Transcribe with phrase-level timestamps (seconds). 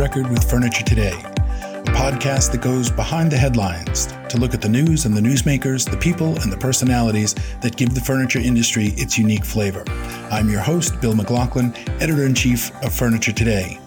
[0.00, 4.68] Record with Furniture Today, a podcast that goes behind the headlines to look at the
[4.68, 9.18] news and the newsmakers, the people and the personalities that give the furniture industry its
[9.18, 9.84] unique flavor.
[10.30, 13.78] I'm your host, Bill McLaughlin, editor in chief of Furniture Today.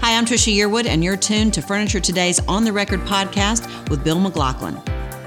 [0.00, 4.04] Hi, I'm Trisha Yearwood, and you're tuned to Furniture Today's On the Record podcast with
[4.04, 4.78] Bill McLaughlin.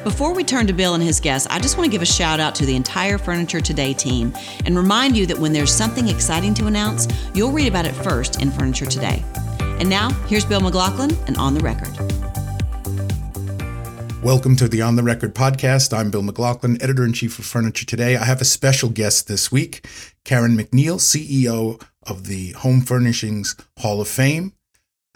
[0.04, 2.40] Before we turn to Bill and his guests, I just want to give a shout
[2.40, 4.36] out to the entire Furniture Today team
[4.68, 8.40] and remind you that when there's something exciting to announce, you'll read about it first
[8.40, 9.24] in Furniture Today.
[9.84, 11.92] And now, here's Bill McLaughlin and On the Record.
[14.24, 15.92] Welcome to the On the Record podcast.
[15.92, 18.16] I'm Bill McLaughlin, editor in chief of Furniture Today.
[18.16, 19.86] I have a special guest this week,
[20.24, 24.54] Karen McNeil, CEO of the Home Furnishings Hall of Fame.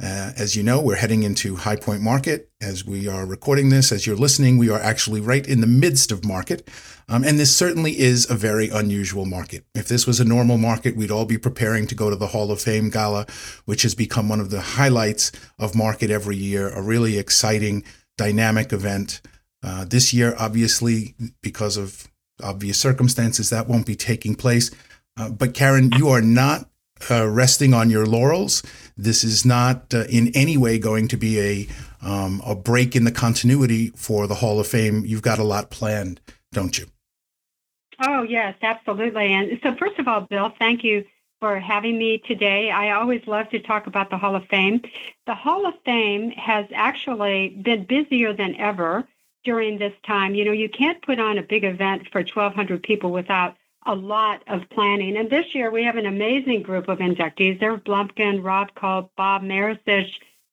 [0.04, 2.50] Uh, as you know, we're heading into High Point Market.
[2.60, 6.12] As we are recording this, as you're listening, we are actually right in the midst
[6.12, 6.70] of market.
[7.10, 9.64] Um, and this certainly is a very unusual market.
[9.74, 12.52] If this was a normal market, we'd all be preparing to go to the Hall
[12.52, 13.26] of Fame Gala,
[13.66, 17.86] which has become one of the highlights of market every year, a really exciting,
[18.18, 19.22] dynamic event.
[19.64, 22.08] Uh, this year, obviously, because of
[22.44, 24.70] obvious circumstances, that won't be taking place.
[25.18, 26.70] Uh, but Karen, you are not
[27.10, 28.64] uh, resting on your laurels.
[28.98, 31.68] This is not uh, in any way going to be a
[32.02, 35.04] um, a break in the continuity for the Hall of Fame.
[35.06, 36.20] You've got a lot planned,
[36.52, 36.86] don't you?
[38.00, 39.34] Oh yes, absolutely.
[39.34, 41.06] And so, first of all, Bill, thank you
[41.40, 42.72] for having me today.
[42.72, 44.82] I always love to talk about the Hall of Fame.
[45.26, 49.08] The Hall of Fame has actually been busier than ever
[49.44, 50.36] during this time.
[50.36, 54.44] You know, you can't put on a big event for 1,200 people without a lot
[54.48, 55.16] of planning.
[55.16, 57.60] And this year we have an amazing group of inductees.
[57.60, 60.10] They're Blumkin, Rob Culp, Bob Maricich,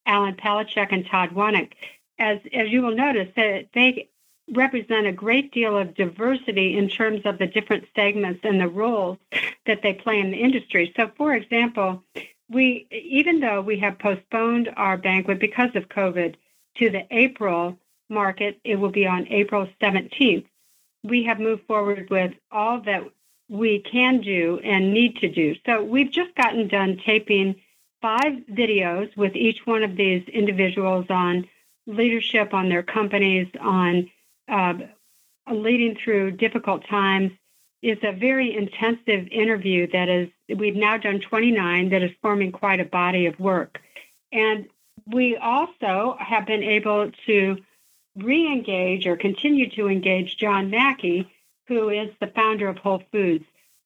[0.06, 1.72] Alan Palecek, and Todd Wanek.
[2.18, 4.08] As, as you will notice, they
[4.52, 9.18] represent a great deal of diversity in terms of the different segments and the roles
[9.66, 10.92] that they play in the industry.
[10.96, 12.02] So, for example,
[12.50, 16.34] we even though we have postponed our banquet because of COVID
[16.76, 17.78] to the April
[18.10, 20.44] market, it will be on April 17th.
[21.02, 23.04] We have moved forward with all that
[23.48, 25.54] we can do and need to do.
[25.66, 27.56] So we've just gotten done taping
[28.00, 31.48] five videos with each one of these individuals on
[31.86, 34.10] leadership, on their companies, on
[34.48, 34.74] uh,
[35.50, 37.32] leading through difficult times.
[37.82, 42.80] is a very intensive interview that is, we've now done 29 that is forming quite
[42.80, 43.80] a body of work.
[44.32, 44.66] And
[45.06, 47.58] we also have been able to
[48.16, 51.30] re engage or continue to engage John Mackey
[51.66, 53.44] who is the founder of Whole Foods.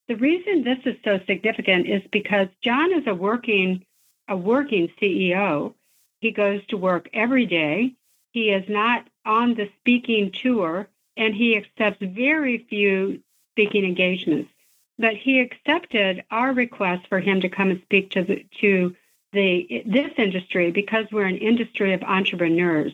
[0.08, 3.84] The reason this is so significant is because John is a working
[4.30, 5.72] a working CEO.
[6.20, 7.94] He goes to work every day.
[8.32, 13.20] He is not on the speaking tour and he accepts very few
[13.52, 14.50] speaking engagements.
[14.98, 18.96] But he accepted our request for him to come and speak to the to
[19.32, 22.92] the this industry because we're an industry of entrepreneurs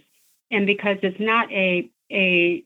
[0.51, 2.65] and because it's not a a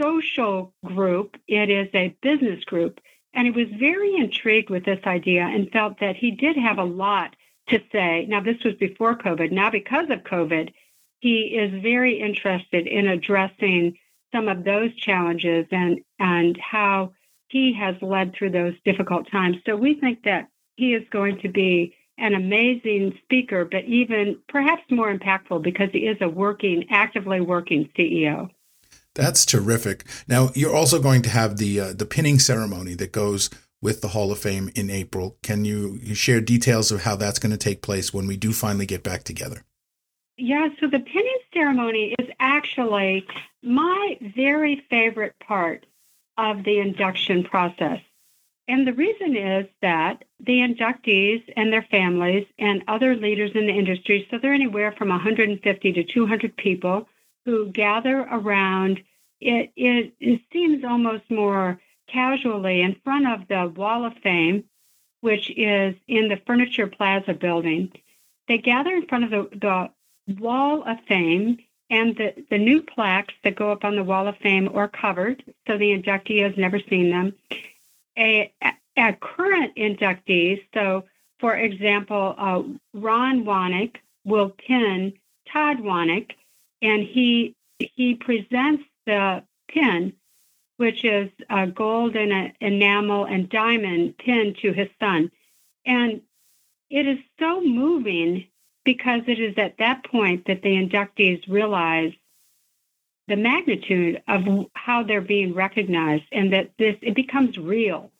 [0.00, 3.00] social group, it is a business group.
[3.32, 6.84] And he was very intrigued with this idea and felt that he did have a
[6.84, 7.34] lot
[7.68, 8.26] to say.
[8.28, 9.50] Now, this was before COVID.
[9.50, 10.72] Now, because of COVID,
[11.26, 13.98] he is very interested in addressing
[14.32, 17.14] some of those challenges and, and how
[17.48, 19.56] he has led through those difficult times.
[19.66, 24.82] So we think that he is going to be an amazing speaker, but even perhaps
[24.88, 28.48] more impactful because he is a working, actively working CEO.
[29.16, 30.04] That's terrific.
[30.28, 33.50] Now you're also going to have the uh, the pinning ceremony that goes
[33.82, 35.38] with the Hall of Fame in April.
[35.42, 38.52] Can you, you share details of how that's going to take place when we do
[38.52, 39.64] finally get back together?
[40.38, 43.26] Yeah, so the pinning ceremony is actually
[43.62, 45.86] my very favorite part
[46.36, 48.00] of the induction process.
[48.68, 53.72] And the reason is that the inductees and their families and other leaders in the
[53.72, 57.08] industry, so they're anywhere from 150 to 200 people,
[57.44, 59.02] who gather around
[59.40, 64.64] it, it, it seems almost more casually in front of the Wall of Fame,
[65.20, 67.92] which is in the Furniture Plaza building.
[68.48, 69.90] They gather in front of the, the
[70.28, 71.58] Wall of Fame,
[71.88, 75.42] and the, the new plaques that go up on the Wall of Fame are covered,
[75.66, 77.34] so the inductee has never seen them.
[78.18, 78.52] A,
[78.96, 81.04] a current inductee, so
[81.38, 82.62] for example, uh,
[82.94, 85.12] Ron Wanek will pin
[85.52, 86.32] Todd Wanek
[86.82, 90.12] and he he presents the pin,
[90.78, 95.30] which is a gold and a enamel and diamond pin to his son,
[95.84, 96.22] and
[96.90, 98.46] it is so moving
[98.86, 102.14] because it is at that point that the inductees realize
[103.28, 104.42] the magnitude of
[104.74, 108.10] how they're being recognized and that this it becomes real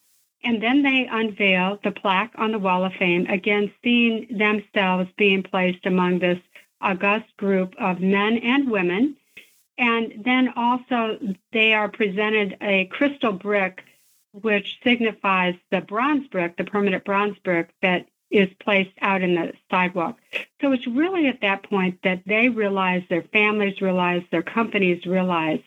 [0.44, 5.42] And then they unveil the plaque on the Wall of Fame, again, seeing themselves being
[5.42, 6.38] placed among this
[6.80, 9.16] august group of men and women.
[9.78, 11.18] And then also
[11.52, 13.82] they are presented a crystal brick,
[14.32, 19.52] which signifies the bronze brick, the permanent bronze brick that is placed out in the
[19.70, 20.18] sidewalk.
[20.60, 25.60] So it's really at that point that they realize, their families realize, their companies realize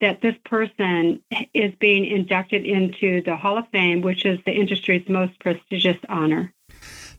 [0.00, 1.22] that this person
[1.54, 6.52] is being inducted into the Hall of Fame, which is the industry's most prestigious honor.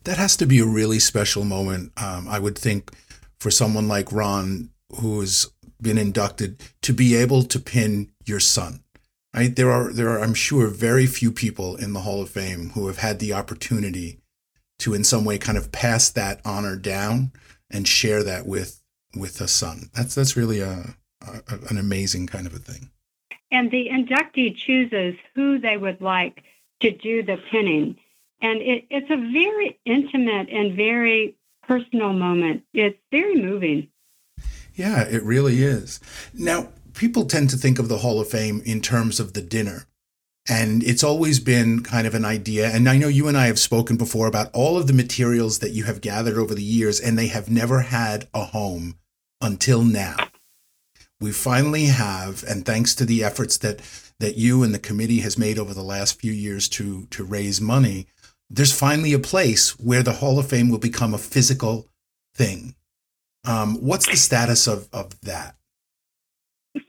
[0.04, 2.92] That has to be a really special moment, um, I would think,
[3.40, 4.70] for someone like Ron,
[5.00, 5.50] who has
[5.82, 8.84] been inducted, to be able to pin your son.
[9.34, 12.88] There are there are, I'm sure, very few people in the Hall of Fame who
[12.88, 14.20] have had the opportunity
[14.84, 17.32] to, in some way, kind of pass that honor down
[17.70, 18.82] and share that with
[19.16, 19.90] with a son.
[19.94, 20.96] That's that's really a
[21.70, 22.90] an amazing kind of a thing.
[23.52, 26.44] And the inductee chooses who they would like
[26.82, 27.98] to do the pinning.
[28.42, 32.64] And it, it's a very intimate and very personal moment.
[32.74, 33.88] It's very moving.
[34.76, 36.02] Yeah, it really is.
[36.34, 39.86] Now, people tend to think of the Hall of Fame in terms of the dinner.
[40.50, 42.70] And it's always been kind of an idea.
[42.70, 45.72] And I know you and I have spoken before about all of the materials that
[45.72, 48.96] you have gathered over the years, and they have never had a home
[49.42, 50.18] until now
[51.24, 53.80] we finally have, and thanks to the efforts that
[54.20, 57.62] that you and the committee has made over the last few years to to raise
[57.62, 58.08] money,
[58.50, 61.88] there's finally a place where the Hall of Fame will become a physical
[62.36, 62.76] thing.
[63.46, 65.56] Um, what's the status of of that?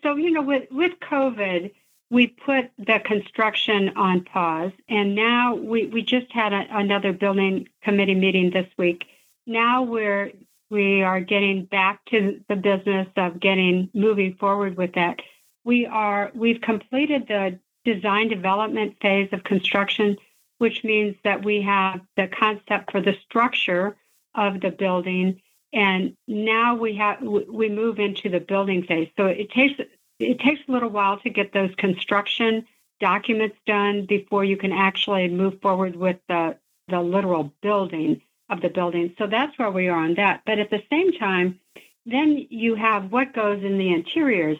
[0.02, 1.70] So you know, with with COVID,
[2.10, 7.68] we put the construction on pause, and now we we just had a, another building
[7.82, 9.04] committee meeting this week.
[9.46, 10.32] Now we're
[10.70, 15.20] we are getting back to the business of getting moving forward with that.
[15.64, 20.16] We are we've completed the design development phase of construction,
[20.58, 23.96] which means that we have the concept for the structure
[24.34, 25.40] of the building,
[25.72, 29.08] and now we have we move into the building phase.
[29.16, 29.80] So it takes
[30.18, 32.66] it takes a little while to get those construction
[33.00, 36.56] documents done before you can actually move forward with the
[36.88, 38.20] the literal building
[38.50, 39.14] of the building.
[39.18, 40.42] So that's where we are on that.
[40.44, 41.58] But at the same time,
[42.04, 44.58] then you have what goes in the interiors,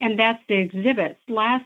[0.00, 1.20] and that's the exhibits.
[1.28, 1.64] Last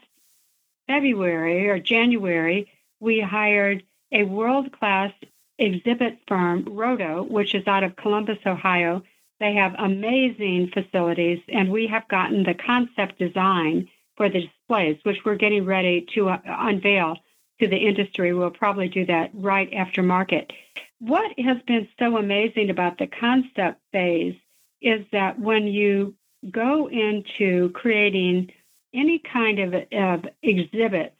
[0.86, 5.12] February or January, we hired a world class
[5.58, 9.02] exhibit firm, Roto, which is out of Columbus, Ohio.
[9.40, 15.24] They have amazing facilities, and we have gotten the concept design for the displays, which
[15.24, 17.16] we're getting ready to uh, unveil
[17.60, 18.34] to the industry.
[18.34, 20.52] We'll probably do that right after market.
[20.98, 24.34] What has been so amazing about the concept phase
[24.80, 26.14] is that when you
[26.50, 28.52] go into creating
[28.92, 31.14] any kind of, of exhibit,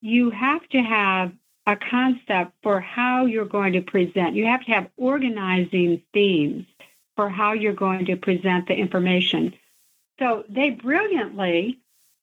[0.00, 1.32] you have to have
[1.66, 4.34] a concept for how you're going to present.
[4.34, 6.66] You have to have organizing themes
[7.20, 9.52] for how you're going to present the information.
[10.18, 11.78] So they brilliantly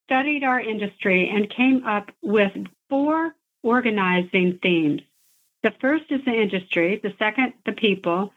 [0.08, 2.52] studied our industry and came up with
[2.90, 5.02] four organizing themes.
[5.62, 8.34] The first is the industry, the second, the people,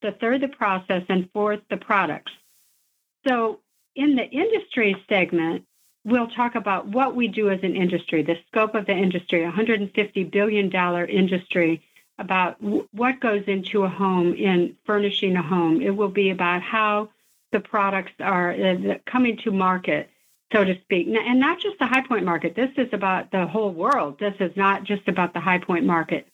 [0.00, 2.30] the third, the process, and fourth, the products.
[3.26, 3.58] So,
[3.96, 5.64] in the industry segment,
[6.04, 10.30] we'll talk about what we do as an industry, the scope of the industry, $150
[10.30, 10.70] billion
[11.08, 11.82] industry,
[12.18, 15.80] about w- what goes into a home in furnishing a home.
[15.80, 17.10] It will be about how
[17.52, 20.10] the products are uh, coming to market
[20.52, 21.08] so to speak.
[21.08, 22.54] And not just the high point market.
[22.54, 24.18] This is about the whole world.
[24.18, 26.26] This is not just about the high point market.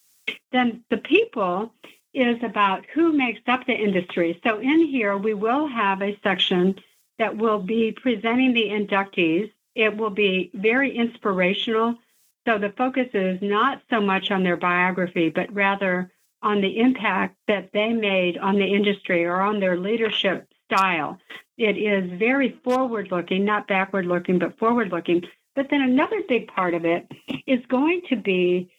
[0.52, 1.72] Then the people
[2.14, 4.38] is about who makes up the industry.
[4.44, 6.78] So in here, we will have a section
[7.18, 9.50] that will be presenting the inductees.
[9.74, 11.96] It will be very inspirational.
[12.46, 16.10] So the focus is not so much on their biography, but rather
[16.42, 21.18] on the impact that they made on the industry or on their leadership style.
[21.56, 25.22] It is very forward looking, not backward looking, but forward looking.
[25.54, 27.06] But then another big part of it
[27.46, 28.70] is going to be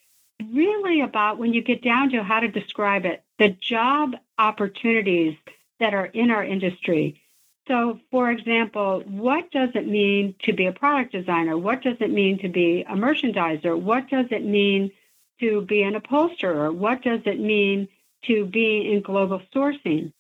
[0.52, 5.38] really about when you get down to how to describe it, the job opportunities
[5.80, 7.22] that are in our industry.
[7.68, 11.58] So, for example, what does it mean to be a product designer?
[11.58, 13.80] What does it mean to be a merchandiser?
[13.80, 14.92] What does it mean
[15.40, 16.72] to be an upholsterer?
[16.72, 17.88] What does it mean
[18.26, 20.12] to be in global sourcing?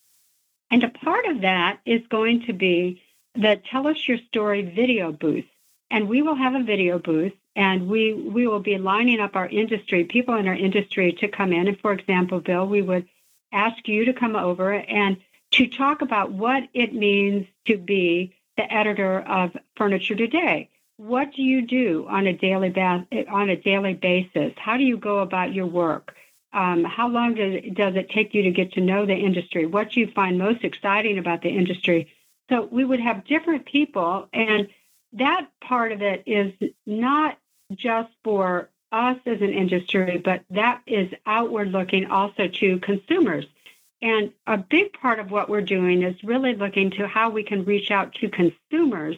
[0.71, 3.01] And a part of that is going to be
[3.35, 5.45] the Tell Us Your Story video booth.
[5.91, 9.47] And we will have a video booth and we, we will be lining up our
[9.47, 11.67] industry, people in our industry to come in.
[11.67, 13.07] And for example, Bill, we would
[13.51, 15.17] ask you to come over and
[15.53, 20.69] to talk about what it means to be the editor of Furniture Today.
[20.97, 24.53] what do you do on a daily ba- on a daily basis?
[24.57, 26.15] How do you go about your work?
[26.53, 29.65] Um, how long does does it take you to get to know the industry?
[29.65, 32.13] What do you find most exciting about the industry?
[32.49, 34.67] So we would have different people, and
[35.13, 36.53] that part of it is
[36.85, 37.37] not
[37.73, 43.45] just for us as an industry, but that is outward looking also to consumers.
[44.03, 47.63] And a big part of what we're doing is really looking to how we can
[47.63, 49.15] reach out to consumers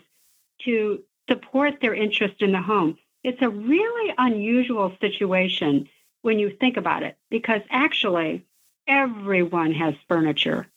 [0.62, 3.00] to support their interest in the home.
[3.24, 5.90] It's a really unusual situation
[6.22, 8.46] when you think about it, because actually
[8.88, 10.68] everyone has furniture.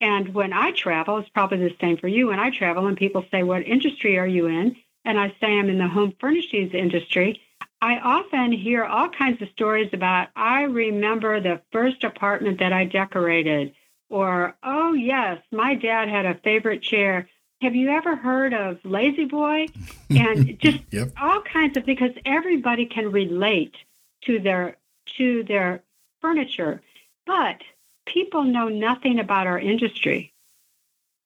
[0.00, 2.28] And when I travel, it's probably the same for you.
[2.28, 4.76] When I travel and people say, What industry are you in?
[5.04, 7.42] And I say, I'm in the home furnishings industry.
[7.82, 12.84] I often hear all kinds of stories about, I remember the first apartment that I
[12.84, 13.74] decorated,
[14.08, 17.28] or, oh, yes, my dad had a favorite chair.
[17.60, 19.66] Have you ever heard of La-Z-Boy?
[20.10, 21.10] And just yep.
[21.20, 23.74] all kinds of because everybody can relate
[24.26, 24.76] to their
[25.16, 25.82] to their
[26.20, 26.82] furniture.
[27.24, 27.62] But
[28.04, 30.34] people know nothing about our industry.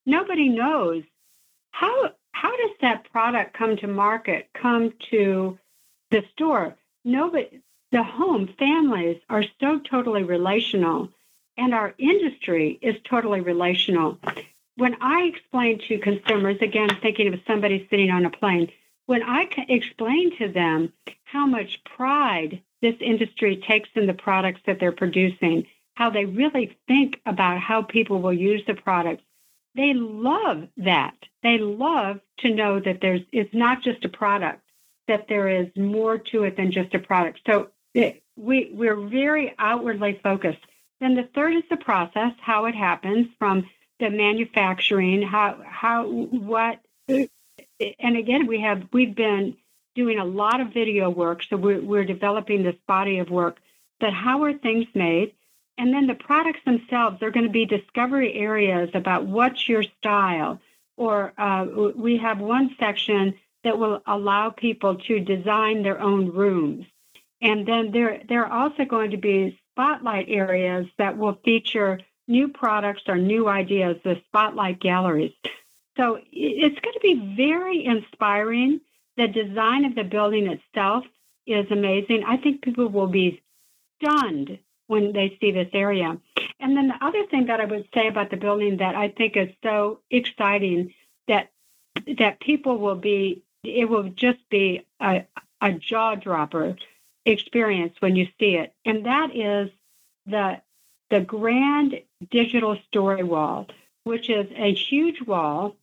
[0.07, 1.03] Nobody knows
[1.73, 5.59] how how does that product come to market, come to
[6.11, 6.77] the store.
[7.05, 7.61] Nobody,
[7.93, 11.09] the home families are so totally relational,
[11.57, 14.19] and our industry is totally relational.
[14.77, 18.71] When I explain to consumers, again, thinking of somebody sitting on a plane,
[19.07, 20.93] when I explain to them
[21.25, 26.77] how much pride this industry takes in the products that they're producing, how they really
[26.87, 29.23] think about how people will use the products,
[29.75, 31.17] they love that.
[31.43, 34.66] They love to know that there's it's not just a product
[35.09, 37.41] that there is more to it than just a product.
[37.47, 40.61] So it, we we're very outwardly focused.
[41.01, 46.81] Then the third is the process, how it happens from the manufacturing, how how what
[47.09, 49.57] and again we have we've been
[49.95, 53.59] doing a lot of video work, so we're we're developing this body of work.
[53.99, 55.33] But how are things made?
[55.79, 60.61] And then the products themselves are going to be discovery areas about what's your style.
[60.97, 63.35] Or uh, we have one section
[63.67, 66.87] that will allow people to design their own rooms.
[67.43, 72.47] And then there, there are also going to be spotlight areas that will feature new
[72.47, 75.33] products or new ideas, the spotlight galleries.
[75.97, 78.81] So it's going to be very inspiring.
[79.17, 81.05] The design of the building itself
[81.45, 82.23] is amazing.
[82.25, 83.43] I think people will be
[84.01, 86.17] stunned when they see this area.
[86.61, 89.37] And then the other thing that I would say about the building that I think
[89.37, 90.95] is so exciting
[91.27, 91.51] that
[92.19, 95.27] that people will be it will just be a,
[95.61, 96.77] a jaw dropper
[97.25, 98.73] experience when you see it.
[98.85, 99.71] And that is
[100.27, 100.61] the
[101.11, 103.69] the grand digital story wall,
[104.05, 105.77] which is a huge wall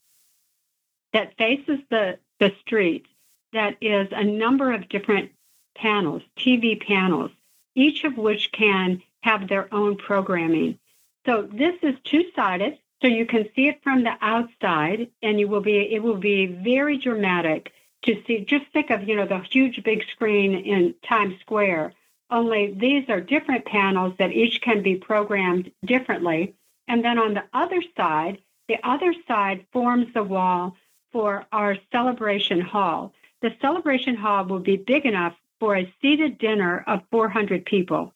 [1.14, 3.06] that faces the, the street
[3.54, 5.32] that is a number of different
[5.76, 7.32] panels, TV panels,
[7.76, 10.78] each of which can have their own programming.
[11.26, 12.80] So this is two-sided.
[13.04, 16.46] So you can see it from the outside, and you will be it will be
[16.46, 18.46] very dramatic to see.
[18.46, 21.94] Just think of you know the huge big screen in Times Square.
[22.30, 26.56] Only these are different panels that each can be programmed differently.
[26.88, 28.38] And then on the other side,
[28.70, 30.78] the other side forms the wall
[31.12, 33.12] for our celebration hall.
[33.42, 38.14] The celebration hall will be big enough for a seated dinner of 400 people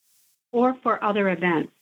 [0.53, 1.73] or for other events.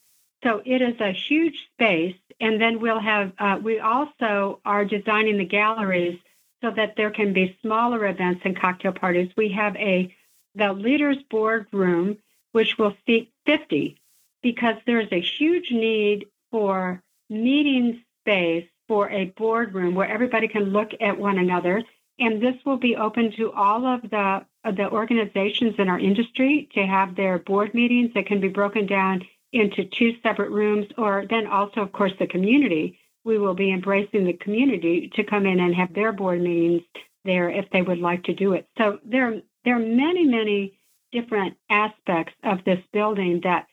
[0.43, 2.15] So it is a huge space.
[2.39, 6.19] And then we'll have, uh, we also are designing the galleries
[6.61, 9.31] so that there can be smaller events and cocktail parties.
[9.37, 10.13] We have a,
[10.55, 12.17] the leaders board room,
[12.51, 13.97] which will seat 50
[14.41, 20.91] because there's a huge need for meeting space for a boardroom where everybody can look
[20.99, 21.83] at one another.
[22.19, 26.85] And this will be open to all of the, the organizations in our industry to
[26.85, 29.23] have their board meetings that can be broken down
[29.55, 33.00] into two separate rooms, or then also, of course, the community.
[33.24, 36.83] We will be embracing the community to come in and have their board meetings
[37.24, 38.67] there if they would like to do it.
[38.77, 40.77] So there, there are many, many
[41.12, 43.65] different aspects of this building that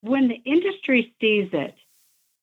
[0.00, 1.74] when the industry sees it,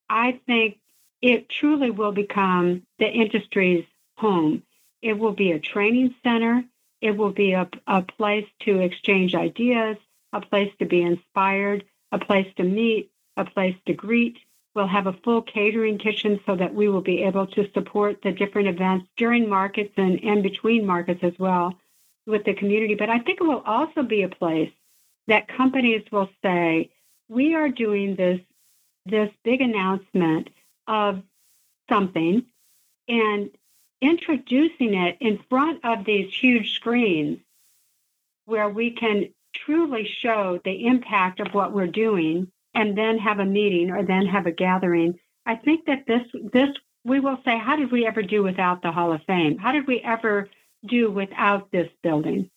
[0.09, 0.77] I think
[1.21, 3.85] it truly will become the industry's
[4.17, 4.63] home.
[5.01, 6.63] It will be a training center.
[7.01, 9.97] It will be a, a place to exchange ideas,
[10.31, 11.83] a place to be inspired,
[12.13, 14.38] a place to meet, a place to greet.
[14.75, 18.32] We'll have a full catering kitchen so that we will be able to support the
[18.32, 21.75] different events during markets and, and between markets as well
[22.25, 22.96] with the community.
[22.96, 24.72] But I think it will also be a place
[25.27, 26.91] that companies will say,
[27.29, 28.39] we are doing this,
[29.05, 30.50] this big announcement
[30.88, 31.22] of
[31.89, 32.46] something
[33.08, 33.50] and
[34.01, 37.39] introducing it in front of these huge screens
[38.46, 39.29] where we can
[39.65, 44.25] truly show the impact of what we're doing and then have a meeting or then
[44.25, 45.19] have a gathering.
[45.45, 46.69] I think that this this
[47.05, 49.57] we will say, how did we ever do without the Hall of Fame?
[49.57, 50.50] How did we ever
[50.88, 52.50] do without this building?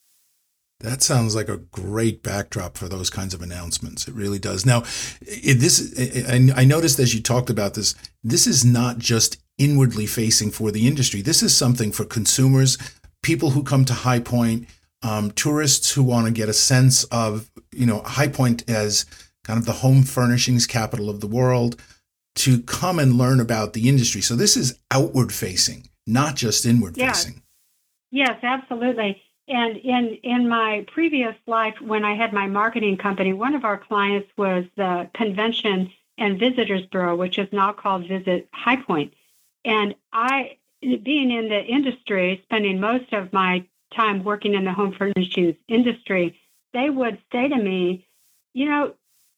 [0.81, 4.07] That sounds like a great backdrop for those kinds of announcements.
[4.07, 4.67] It really does.
[4.67, 4.81] Now,
[5.21, 5.95] this
[6.29, 10.87] I, noticed as you talked about this, this is not just inwardly facing for the
[10.87, 11.23] industry.
[11.23, 12.77] This is something for consumers,
[13.23, 14.69] people who come to High Point,
[15.03, 19.07] um, tourists who want to get a sense of, you know, High Point as
[19.45, 21.81] kind of the home furnishings capital of the world,
[22.37, 24.21] to come and learn about the industry.
[24.21, 27.25] So this is outward facing, not just inward yes.
[27.25, 27.43] facing.
[28.11, 29.23] Yes, absolutely.
[29.49, 33.79] And in in my previous life, when I had my marketing company, one of our
[33.79, 39.15] clients was the Convention and Visitors Bureau, which is now called Visit High Point.
[39.65, 44.93] And I, being in the industry, spending most of my time working in the home
[44.93, 46.39] furnishings industry,
[46.73, 48.07] they would say to me,
[48.53, 48.95] you know,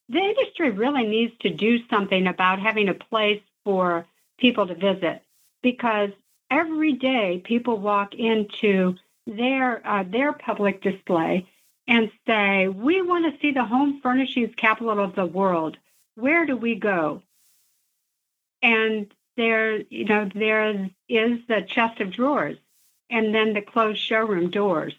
[0.09, 4.07] the industry really needs to do something about having a place for
[4.39, 5.23] people to visit
[5.63, 6.11] because
[6.51, 8.95] every day people walk into
[9.27, 11.47] their uh, their public display
[11.87, 15.77] and say, "We want to see the home furnishings capital of the world.
[16.15, 17.23] Where do we go?"
[18.63, 22.57] And there, you know, there is the chest of drawers,
[23.11, 24.95] and then the closed showroom doors.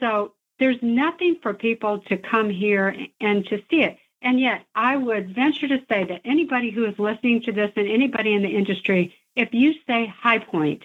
[0.00, 3.98] So there's nothing for people to come here and to see it.
[4.20, 7.88] And yet, I would venture to say that anybody who is listening to this and
[7.88, 10.82] anybody in the industry, if you say High Point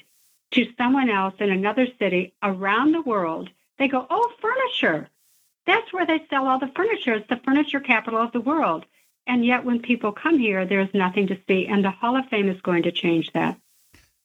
[0.52, 5.10] to someone else in another city around the world, they go, Oh, furniture.
[5.66, 7.14] That's where they sell all the furniture.
[7.14, 8.86] It's the furniture capital of the world.
[9.26, 11.66] And yet, when people come here, there's nothing to see.
[11.66, 13.58] And the Hall of Fame is going to change that.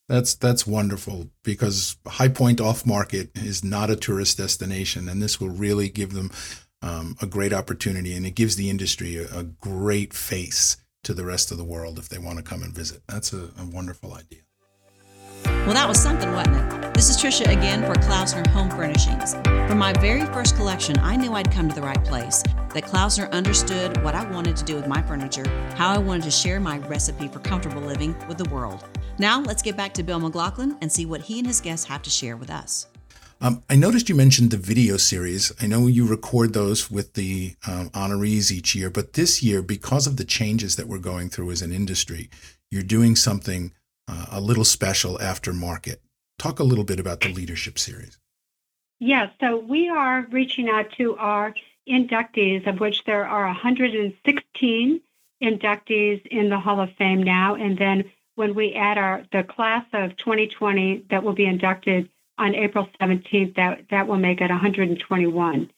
[0.08, 5.38] That's that's wonderful because High Point off market is not a tourist destination, and this
[5.38, 6.30] will really give them
[6.80, 11.24] um, a great opportunity, and it gives the industry a, a, great face to the
[11.24, 13.02] rest of the world if they want to come and visit.
[13.08, 14.40] That's a, a wonderful idea.
[15.44, 16.94] Well, that was something, wasn't it?
[16.94, 19.34] This is Trisha again for Klaussner Home Furnishings.
[19.68, 22.42] From my very first collection, I knew I'd come to the right place.
[22.72, 26.30] That Klaussner understood what I wanted to do with my furniture, how I wanted to
[26.30, 28.88] share my recipe for comfortable living with the world.
[29.18, 32.00] Now, let's get back to Bill McLaughlin and see what he and his guests have
[32.04, 32.86] to share with us.
[33.42, 35.52] Um, I noticed you mentioned the video series.
[35.60, 40.06] I know you record those with the um, honorees each year, but this year, because
[40.06, 42.30] of the changes that we're going through as an industry,
[42.70, 43.72] you're doing something
[44.10, 46.00] uh, a little special after market.
[46.38, 48.18] Talk a little bit about the leadership series.
[49.00, 51.54] Yes, yeah, so we are reaching out to our
[51.88, 55.00] inductees, of which there are 116
[55.42, 59.84] inductees in the Hall of Fame now, and then when we add our the class
[59.92, 62.08] of 2020 that will be inducted
[62.38, 65.70] on April 17th, that, that will make it 121.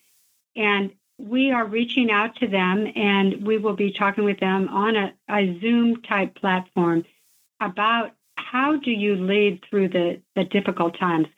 [0.57, 4.97] And we are reaching out to them and we will be talking with them on
[4.97, 7.05] a, a Zoom type platform
[7.61, 11.29] about how do you lead through the, the difficult times?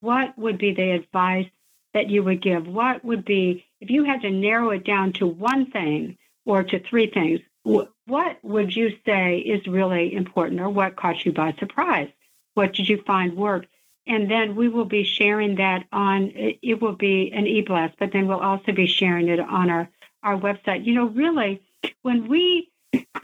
[0.00, 1.48] What would be the advice
[1.94, 2.66] that you would give?
[2.66, 6.78] What would be, if you had to narrow it down to one thing or to
[6.78, 12.08] three things, what would you say is really important or what caught you by surprise?
[12.54, 13.68] What did you find worked?
[14.08, 18.26] and then we will be sharing that on it will be an e-blast but then
[18.26, 19.88] we'll also be sharing it on our
[20.22, 21.62] our website you know really
[22.02, 22.70] when we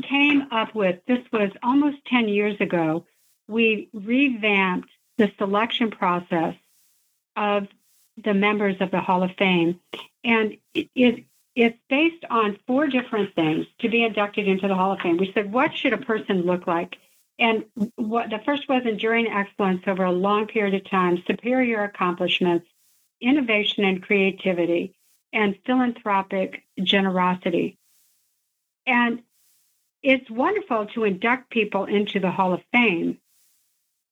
[0.02, 3.04] came up with this was almost 10 years ago
[3.48, 6.54] we revamped the selection process
[7.36, 7.68] of
[8.22, 9.80] the members of the hall of fame.
[10.22, 14.92] And it, it it's based on four different things to be inducted into the hall
[14.92, 15.18] of fame.
[15.18, 16.96] We said what should a person look like?
[17.38, 17.64] And
[17.96, 22.66] what the first was enduring excellence over a long period of time, superior accomplishments,
[23.20, 24.94] innovation and creativity,
[25.32, 27.76] and philanthropic generosity.
[28.86, 29.22] And
[30.02, 33.18] it's wonderful to induct people into the Hall of Fame,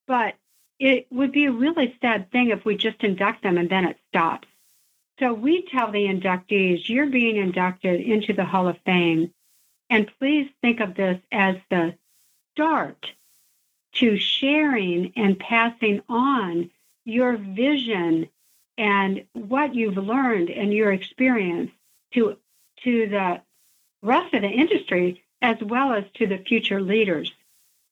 [0.07, 0.33] but
[0.79, 3.97] it would be a really sad thing if we just induct them and then it
[4.09, 4.47] stops.
[5.19, 9.31] So we tell the inductees, you're being inducted into the Hall of Fame.
[9.89, 11.95] And please think of this as the
[12.53, 13.11] start
[13.93, 16.71] to sharing and passing on
[17.05, 18.29] your vision
[18.77, 21.71] and what you've learned and your experience
[22.13, 22.37] to
[22.83, 23.41] to the
[24.01, 27.31] rest of the industry as well as to the future leaders.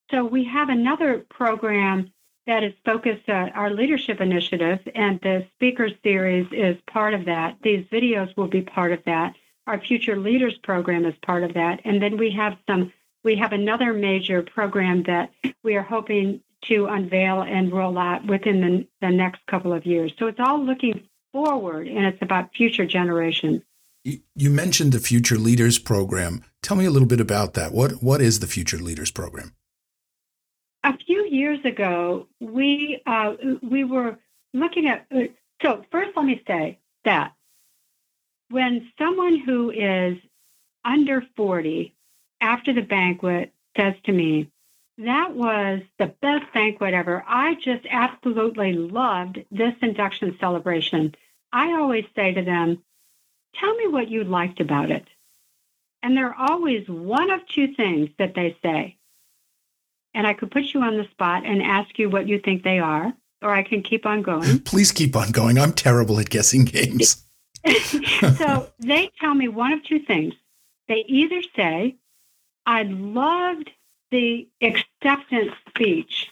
[0.09, 2.11] So we have another program
[2.47, 7.57] that is focused uh, our leadership initiative and the speaker series is part of that.
[7.61, 9.35] These videos will be part of that.
[9.67, 11.81] Our future leaders program is part of that.
[11.85, 12.91] And then we have some
[13.23, 15.31] we have another major program that
[15.63, 20.11] we are hoping to unveil and roll out within the, the next couple of years.
[20.17, 23.61] So it's all looking forward and it's about future generations.
[24.03, 26.43] You mentioned the Future Leaders Program.
[26.63, 27.71] Tell me a little bit about that.
[27.71, 29.53] What What is the Future Leaders Program?
[30.83, 34.17] A few years ago, we uh, we were
[34.53, 35.05] looking at.
[35.13, 35.25] Uh,
[35.61, 37.33] so first, let me say that
[38.49, 40.17] when someone who is
[40.83, 41.95] under forty
[42.39, 44.49] after the banquet says to me,
[44.97, 47.23] "That was the best banquet ever.
[47.27, 51.15] I just absolutely loved this induction celebration."
[51.53, 52.83] I always say to them,
[53.55, 55.07] Tell me what you liked about it.
[56.01, 58.97] And there are always one of two things that they say.
[60.13, 62.79] And I could put you on the spot and ask you what you think they
[62.79, 64.59] are, or I can keep on going.
[64.65, 65.57] Please keep on going.
[65.57, 67.23] I'm terrible at guessing games.
[68.37, 70.33] so they tell me one of two things.
[70.87, 71.95] They either say,
[72.65, 73.69] I loved
[74.11, 76.31] the acceptance speech,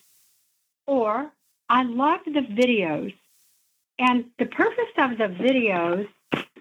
[0.85, 1.31] or
[1.69, 3.13] I loved the videos.
[3.97, 6.07] And the purpose of the videos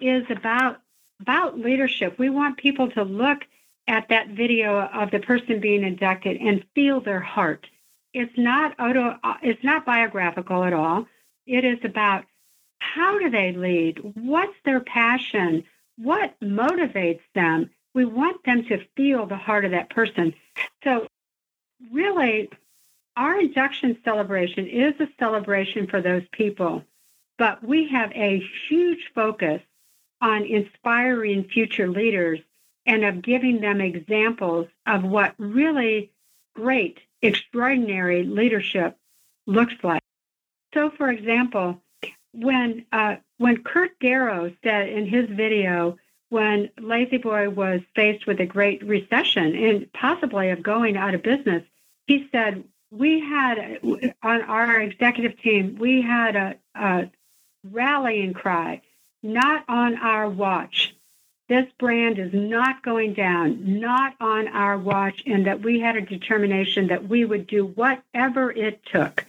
[0.00, 0.81] is about
[1.20, 2.18] about leadership.
[2.18, 3.44] We want people to look
[3.88, 7.66] at that video of the person being inducted and feel their heart.
[8.12, 11.07] It's not auto, it's not biographical at all.
[11.46, 12.24] It is about
[12.81, 14.12] how do they lead?
[14.14, 15.64] What's their passion?
[15.96, 17.70] What motivates them?
[17.94, 20.35] We want them to feel the heart of that person.
[20.85, 21.09] So
[21.90, 22.51] really
[23.16, 26.85] our induction celebration is a celebration for those people,
[27.37, 29.61] but we have a huge focus
[30.20, 32.40] on inspiring future leaders
[32.88, 36.11] and of giving them examples of what really
[36.57, 38.96] great, extraordinary leadership
[39.46, 40.03] looks like.
[40.74, 41.81] So, for example,
[42.33, 45.98] when uh, when Kurt Darrow said in his video,
[46.31, 51.62] when La-Z-Boy was faced with a great recession and possibly of going out of business,
[52.07, 53.81] he said, "We had
[54.22, 57.11] on our executive team, we had a, a
[57.70, 58.83] rallying cry
[59.22, 60.94] not on our watch.
[61.48, 66.02] This brand is not going down, not on our watch, and that we had a
[66.02, 69.24] determination that we would do whatever it took.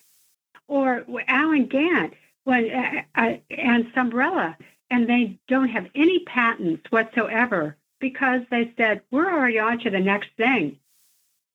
[0.67, 4.57] Or Allen Gant when, uh, uh, and Sunbrella,
[4.89, 9.99] and they don't have any patents whatsoever because they said, we're already on to the
[9.99, 10.77] next thing.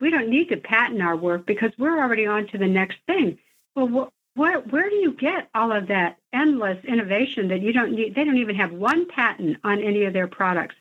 [0.00, 3.38] We don't need to patent our work because we're already on to the next thing.
[3.74, 8.14] Well, what, where do you get all of that endless innovation that you don't need?
[8.14, 10.75] They don't even have one patent on any of their products.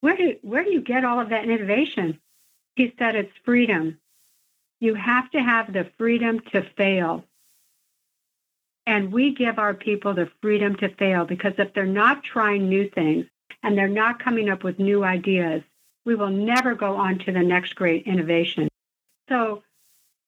[0.00, 2.20] Where do, where do you get all of that innovation?
[2.76, 3.98] He said it's freedom.
[4.80, 7.24] You have to have the freedom to fail.
[8.86, 12.88] And we give our people the freedom to fail because if they're not trying new
[12.88, 13.26] things
[13.62, 15.62] and they're not coming up with new ideas,
[16.04, 18.68] we will never go on to the next great innovation.
[19.28, 19.62] So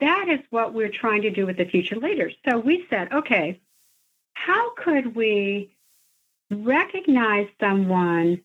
[0.02, 2.34] that is what we're trying to do with the future leaders.
[2.48, 3.60] So we said, okay,
[4.34, 5.76] how could we
[6.50, 8.42] recognize someone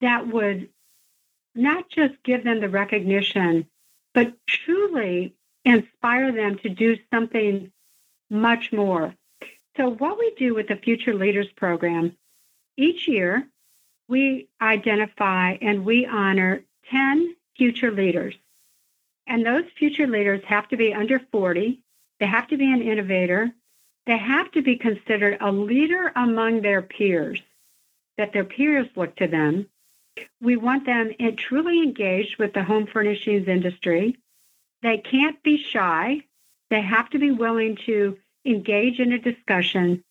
[0.00, 0.68] that would
[1.54, 3.68] not just give them the recognition,
[4.14, 7.70] but truly inspire them to do something
[8.28, 9.14] much more?
[9.76, 12.16] So, what we do with the Future Leaders Program,
[12.76, 13.46] each year
[14.08, 18.34] we identify and we honor 10 future leaders.
[19.26, 21.80] And those future leaders have to be under 40.
[22.20, 23.52] They have to be an innovator.
[24.06, 27.40] They have to be considered a leader among their peers,
[28.16, 29.68] that their peers look to them.
[30.40, 34.16] We want them truly engaged with the home furnishings industry.
[34.82, 36.22] They can't be shy.
[36.70, 40.04] They have to be willing to engage in a discussion.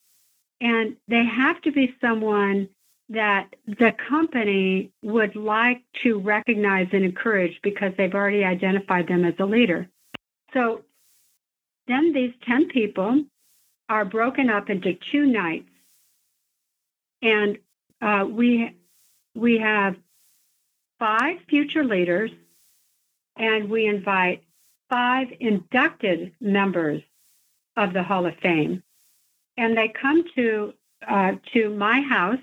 [0.60, 2.70] And they have to be someone
[3.10, 9.36] that the company would like to recognize and encourage because they've already identified them as
[9.40, 9.88] a leader.
[10.54, 10.84] So
[11.88, 13.24] then these 10 people
[13.90, 15.70] are broken up into two nights.
[17.22, 17.60] And
[18.02, 18.76] uh, we,
[19.36, 19.96] we have
[21.00, 22.32] five future leaders,
[23.38, 24.44] and we invite
[24.90, 27.02] five inducted members
[27.78, 28.82] of the Hall of Fame.
[29.58, 30.74] And they come to,
[31.08, 32.40] uh, to my house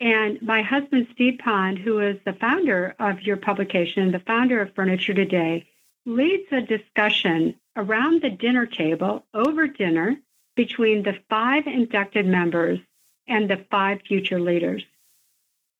[0.00, 4.74] and my husband, Steve Pond, who is the founder of your publication, the founder of
[4.74, 5.66] Furniture Today,
[6.04, 10.16] leads a discussion around the dinner table over dinner
[10.54, 12.78] between the five inducted members
[13.26, 14.84] and the five future leaders.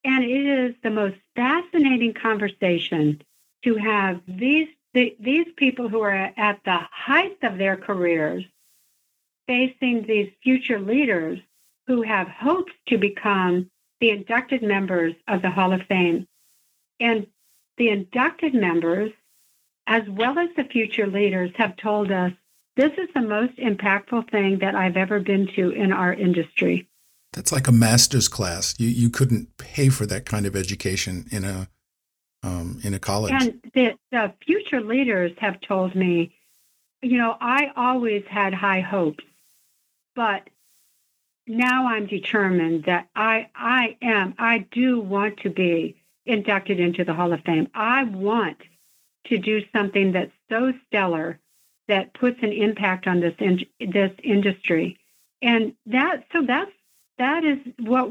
[0.05, 3.23] And it is the most fascinating conversation
[3.65, 8.45] to have these, the, these people who are at the height of their careers
[9.47, 11.39] facing these future leaders
[11.87, 16.27] who have hopes to become the inducted members of the Hall of Fame.
[17.01, 17.27] And
[17.77, 19.13] the inducted members,
[19.87, 22.33] as well as the future leaders, have told us
[22.77, 26.89] This is the most impactful thing that I've ever been to in our industry.
[27.33, 28.75] That's like a master's class.
[28.79, 31.69] You you couldn't pay for that kind of education in a
[32.43, 33.33] um, in a college.
[33.33, 36.35] And the, the future leaders have told me,
[37.03, 39.25] you know, I always had high hopes,
[40.15, 40.49] but
[41.47, 47.15] now I'm determined that I I am I do want to be inducted into the
[47.15, 47.69] Hall of Fame.
[47.75, 48.59] I want
[49.27, 51.39] to do something that's so stellar
[51.89, 54.99] that puts an impact on this in, this industry,
[55.41, 56.73] and that so that's
[57.19, 58.11] that is what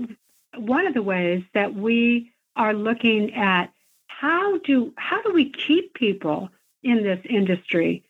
[0.58, 3.72] one of the ways that we are looking at
[4.08, 6.50] how do how do we keep people
[6.84, 8.04] in this industry?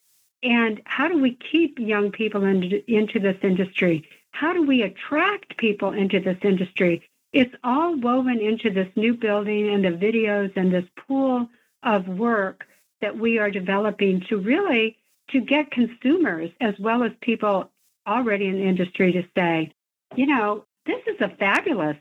[0.43, 5.57] And how do we keep young people into, into this industry how do we attract
[5.57, 10.73] people into this industry it's all woven into this new building and the videos and
[10.73, 11.49] this pool
[11.83, 12.65] of work
[13.01, 14.97] that we are developing to really
[15.29, 17.69] to get consumers as well as people
[18.07, 19.71] already in the industry to say
[20.15, 21.97] you know this is a fabulous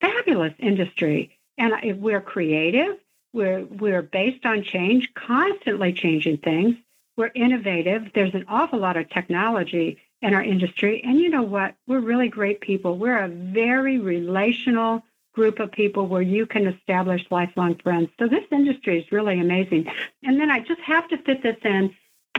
[0.00, 2.98] fabulous industry and we're creative
[3.32, 6.76] we're, we're based on change, constantly changing things.
[7.16, 8.10] We're innovative.
[8.14, 11.02] There's an awful lot of technology in our industry.
[11.04, 11.74] And you know what?
[11.86, 12.96] We're really great people.
[12.96, 15.02] We're a very relational
[15.34, 18.10] group of people where you can establish lifelong friends.
[18.18, 19.86] So this industry is really amazing.
[20.22, 21.94] And then I just have to fit this in.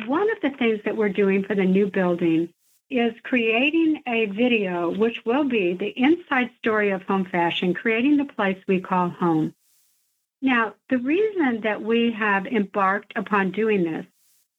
[0.05, 2.53] One of the things that we're doing for the new building
[2.89, 8.25] is creating a video, which will be the inside story of home fashion, creating the
[8.25, 9.53] place we call home.
[10.41, 14.05] Now, the reason that we have embarked upon doing this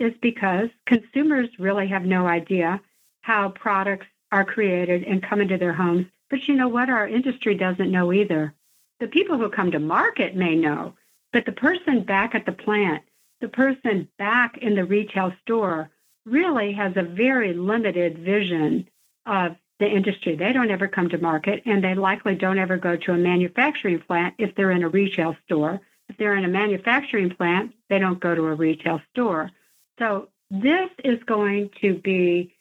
[0.00, 2.80] is because consumers really have no idea
[3.24, 6.04] how products are created and come into their homes.
[6.28, 6.90] But you know what?
[6.90, 8.52] Our industry doesn't know either.
[9.00, 10.92] The people who come to market may know,
[11.32, 13.02] but the person back at the plant,
[13.40, 15.90] the person back in the retail store,
[16.26, 18.90] really has a very limited vision
[19.24, 20.36] of the industry.
[20.36, 24.00] They don't ever come to market, and they likely don't ever go to a manufacturing
[24.00, 25.80] plant if they're in a retail store.
[26.10, 29.50] If they're in a manufacturing plant, they don't go to a retail store.
[29.98, 32.53] So this is going to be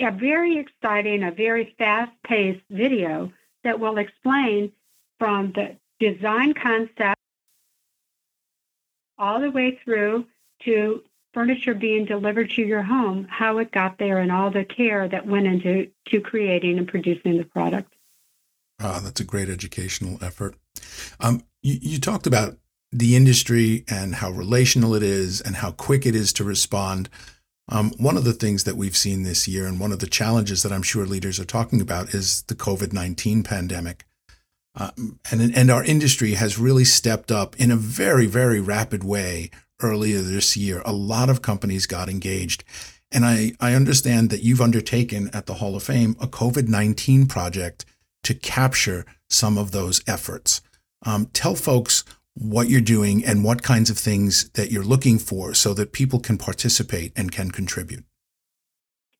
[0.00, 3.32] a very exciting, a very fast paced video
[3.64, 4.72] that will explain
[5.18, 7.18] from the design concept
[9.18, 10.26] all the way through
[10.62, 11.02] to
[11.34, 15.26] furniture being delivered to your home, how it got there, and all the care that
[15.26, 17.92] went into to creating and producing the product.
[18.80, 20.54] Ah, that's a great educational effort.
[21.20, 22.56] Um, you, you talked about
[22.92, 27.08] the industry and how relational it is and how quick it is to respond.
[27.68, 30.62] Um, one of the things that we've seen this year, and one of the challenges
[30.62, 34.04] that I'm sure leaders are talking about, is the COVID 19 pandemic.
[34.74, 39.50] Um, and, and our industry has really stepped up in a very, very rapid way
[39.80, 40.82] earlier this year.
[40.84, 42.64] A lot of companies got engaged.
[43.10, 47.26] And I, I understand that you've undertaken at the Hall of Fame a COVID 19
[47.26, 47.84] project
[48.24, 50.60] to capture some of those efforts.
[51.04, 52.04] Um, tell folks
[52.40, 56.20] what you're doing and what kinds of things that you're looking for so that people
[56.20, 58.04] can participate and can contribute.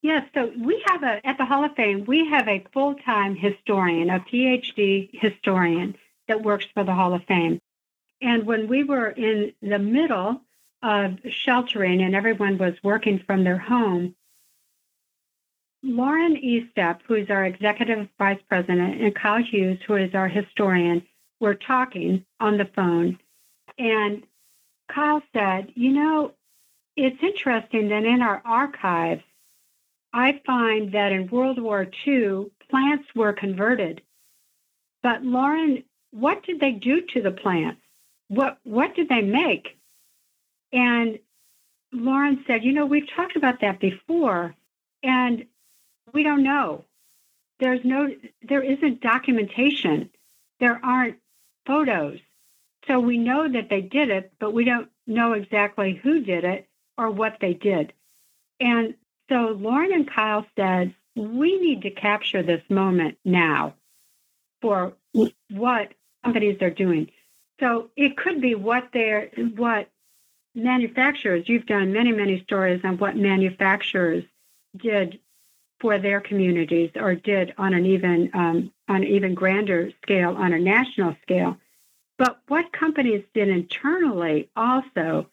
[0.03, 3.35] Yes, so we have a, at the Hall of Fame, we have a full time
[3.35, 5.97] historian, a PhD historian
[6.29, 7.61] that works for the Hall of Fame.
[8.21, 10.41] And when we were in the middle
[10.83, 14.15] of sheltering and everyone was working from their home,
[15.83, 21.05] Lauren Estep, who is our executive vice president, and Kyle Hughes, who is our historian,
[21.41, 23.19] were talking on the phone.
[23.79, 24.25] And
[24.93, 26.33] Kyle said, You know,
[26.97, 29.23] it's interesting that in our archives,
[30.13, 34.03] I find that in World War II, plants were converted.
[35.03, 37.81] But Lauren, what did they do to the plants?
[38.29, 39.79] What what did they make?
[40.73, 41.19] And
[41.93, 44.55] Lauren said, you know, we've talked about that before,
[45.03, 45.47] and
[46.13, 46.85] we don't know.
[47.61, 48.09] There's no,
[48.43, 50.11] there isn't documentation.
[50.61, 51.17] There aren't
[51.67, 52.19] photos.
[52.87, 56.69] So we know that they did it, but we don't know exactly who did it
[56.97, 57.93] or what they did.
[58.61, 58.95] And
[59.29, 63.75] so Lauren and Kyle said, we need to capture this moment now
[64.63, 64.95] for
[65.51, 65.93] what
[66.25, 67.11] companies are doing.
[67.61, 69.91] So it could be what they're, what
[70.55, 74.25] manufacturers, you've done many, many stories on what manufacturers
[74.77, 75.19] did
[75.81, 80.53] for their communities or did on an even um, on an even grander scale on
[80.53, 81.57] a national scale.
[82.17, 85.29] But what companies did internally also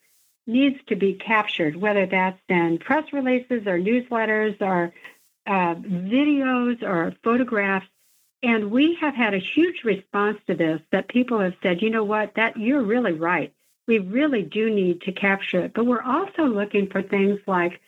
[0.45, 4.93] needs to be captured, whether that's in press releases or newsletters or
[5.47, 7.87] uh, videos or photographs.
[8.43, 12.03] And we have had a huge response to this that people have said, you know
[12.03, 13.51] what, that you're really right
[13.87, 15.73] we really do need to capture it.
[15.73, 17.79] But we're also looking for things like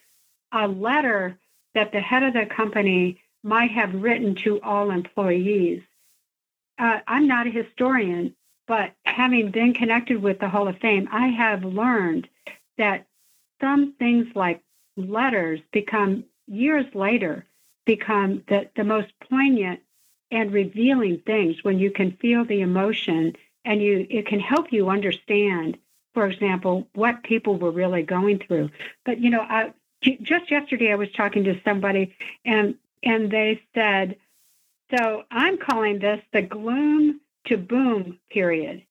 [0.51, 1.37] a letter
[1.77, 5.83] that the head of the company might have written to all employees.
[6.79, 8.35] Uh, I'm not a historian,
[8.65, 12.27] but having been connected with the Hall of Fame, I have learned
[12.79, 13.05] that
[13.61, 14.63] some things like
[14.95, 17.45] letters become years later
[17.85, 19.79] become the, the most poignant
[20.31, 23.35] and revealing things when you can feel the emotion
[23.65, 25.77] and you it can help you understand
[26.15, 28.69] for example what people were really going through
[29.05, 29.73] but you know I,
[30.21, 32.15] just yesterday i was talking to somebody
[32.45, 34.15] and and they said
[34.95, 38.83] so i'm calling this the gloom to boom period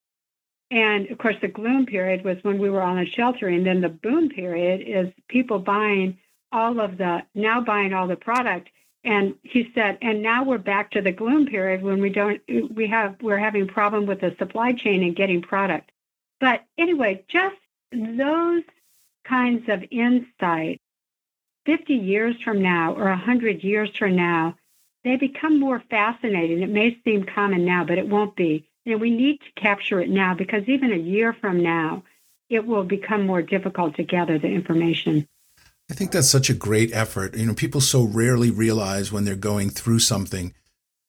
[0.71, 3.81] and of course the gloom period was when we were on the shelter and then
[3.81, 6.19] the boom period is people buying
[6.53, 8.69] all of the now buying all the product
[9.07, 12.41] and he said, and now we're back to the gloom period when we don't,
[12.75, 15.93] we have, we're having problem with the supply chain and getting product.
[16.41, 17.55] But anyway, just
[17.93, 18.65] those
[19.25, 20.81] kinds of insight,
[21.67, 24.57] 50 years from now or 100 years from now,
[25.05, 26.63] they become more fascinating.
[26.63, 28.67] It may seem common now, but it won't be.
[28.87, 32.05] And we need to capture it now because even a year from now,
[32.49, 35.27] it will become more difficult to gather the information.
[35.91, 37.37] I think that's such a great effort.
[37.37, 40.55] You know, people so rarely realize when they're going through something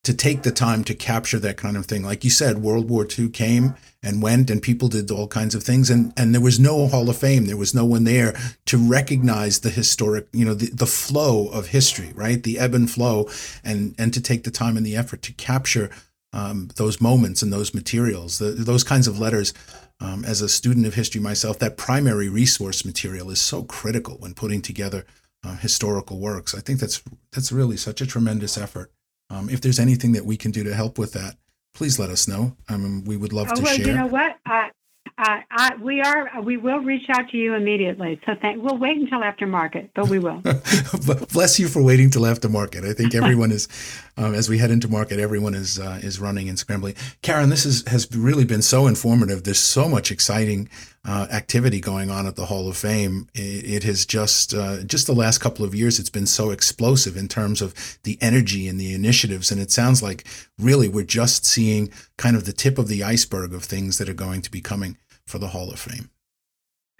[0.08, 2.02] to take the time to capture that kind of thing.
[2.02, 5.64] Like you said, World War II came and went, and people did all kinds of
[5.64, 7.46] things, and and there was no Hall of Fame.
[7.46, 8.34] There was no one there
[8.68, 12.42] to recognize the historic, you know, the, the flow of history, right?
[12.42, 13.30] The ebb and flow,
[13.66, 15.90] and and to take the time and the effort to capture
[16.32, 18.40] um, those moments and those materials.
[18.40, 19.54] The, those kinds of letters
[20.00, 24.34] um, as a student of history myself, that primary resource material is so critical when
[24.34, 25.06] putting together
[25.44, 26.56] uh, historical works.
[26.56, 28.90] I think that's that's really such a tremendous effort.
[29.30, 31.36] Um, if there's anything that we can do to help with that,
[31.74, 32.56] please let us know.
[32.70, 33.88] I mean, we would love oh, to well, share.
[33.88, 34.38] You know what?
[34.46, 34.70] Uh,
[35.18, 36.42] uh, I, we are.
[36.42, 38.20] We will reach out to you immediately.
[38.26, 40.42] So thank, we'll wait until after market, but we will.
[41.34, 42.84] Bless you for waiting till after market.
[42.84, 43.68] I think everyone is,
[44.16, 46.94] um, as we head into market, everyone is uh, is running and scrambling.
[47.24, 49.44] Karen, this is, has really been so informative.
[49.44, 50.70] There's so much exciting
[51.08, 53.30] uh, activity going on at the Hall of Fame.
[53.34, 57.16] It, it has just uh, just the last couple of years, it's been so explosive
[57.16, 59.50] in terms of the energy and the initiatives.
[59.50, 60.28] And it sounds like
[60.60, 64.14] really we're just seeing kind of the tip of the iceberg of things that are
[64.14, 66.10] going to be coming for the Hall of Fame.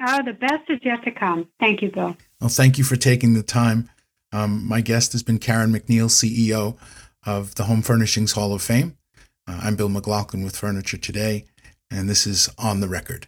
[0.06, 1.50] Oh, the best is yet to come.
[1.60, 2.16] Thank you, Bill.
[2.40, 3.90] Well, thank you for taking the time.
[4.32, 6.78] Um, my guest has been Karen McNeil, CEO
[7.26, 8.96] of the Home Furnishings Hall of Fame.
[9.48, 11.46] Uh, I'm Bill McLaughlin with Furniture Today,
[11.90, 13.28] and this is On the Record.